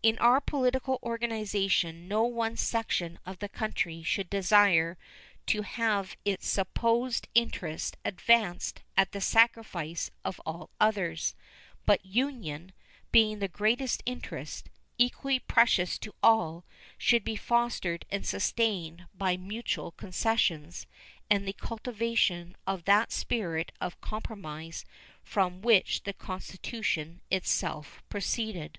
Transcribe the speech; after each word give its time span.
In 0.00 0.16
our 0.18 0.40
political 0.40 1.00
organization 1.02 2.06
no 2.06 2.22
one 2.22 2.56
section 2.56 3.18
of 3.26 3.40
the 3.40 3.48
country 3.48 4.04
should 4.04 4.30
desire 4.30 4.96
to 5.46 5.62
have 5.62 6.16
its 6.24 6.46
supposed 6.46 7.26
interests 7.34 7.96
advanced 8.04 8.80
at 8.96 9.10
the 9.10 9.20
sacrifice 9.20 10.12
of 10.24 10.40
all 10.46 10.70
others, 10.78 11.34
but 11.84 12.06
union, 12.06 12.70
being 13.10 13.40
the 13.40 13.48
great 13.48 13.82
interest, 14.06 14.70
equally 14.98 15.40
precious 15.40 15.98
to 15.98 16.14
all, 16.22 16.64
should 16.96 17.24
be 17.24 17.34
fostered 17.34 18.06
and 18.08 18.24
sustained 18.24 19.06
by 19.12 19.36
mutual 19.36 19.90
concessions 19.90 20.86
and 21.28 21.44
the 21.44 21.54
cultivation 21.54 22.54
of 22.68 22.84
that 22.84 23.10
spirit 23.10 23.72
of 23.80 24.00
compromise 24.00 24.84
from 25.24 25.60
which 25.60 26.04
the 26.04 26.12
Constitution 26.14 27.20
itself 27.32 28.00
proceeded. 28.08 28.78